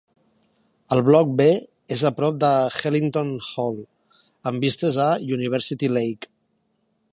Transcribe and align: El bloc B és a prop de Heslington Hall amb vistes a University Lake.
El 0.95 1.01
bloc 1.09 1.33
B 1.41 1.45
és 1.97 2.01
a 2.09 2.11
prop 2.21 2.39
de 2.45 2.49
Heslington 2.77 3.29
Hall 3.49 3.79
amb 4.53 4.67
vistes 4.69 5.01
a 5.07 5.09
University 5.37 5.95
Lake. 5.99 6.33